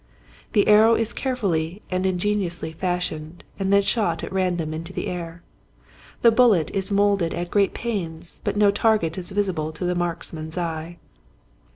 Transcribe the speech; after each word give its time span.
The 0.53 0.67
arrow 0.67 0.95
is 0.95 1.13
care 1.13 1.35
fully 1.35 1.83
and 1.91 2.07
ingeniously 2.07 2.71
fashioned 2.71 3.43
and 3.59 3.71
then 3.71 3.83
shot 3.83 4.23
at 4.23 4.33
random 4.33 4.73
into 4.73 4.91
the 4.91 5.05
air. 5.05 5.43
The 6.23 6.31
bullet 6.31 6.71
is 6.71 6.91
molded 6.91 7.35
at 7.35 7.51
great 7.51 7.75
pains 7.75 8.41
but 8.43 8.57
no 8.57 8.71
target 8.71 9.19
is 9.19 9.29
visible 9.29 9.71
to 9.73 9.85
the 9.85 9.93
marksman's 9.93 10.57
eye. 10.57 10.97